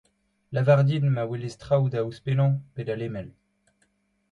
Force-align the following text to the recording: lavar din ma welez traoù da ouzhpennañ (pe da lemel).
lavar 0.53 0.79
din 0.87 1.05
ma 1.15 1.23
welez 1.29 1.55
traoù 1.61 1.85
da 1.91 1.99
ouzhpennañ 2.03 2.53
(pe 2.73 2.81
da 2.87 2.95
lemel). 2.99 3.27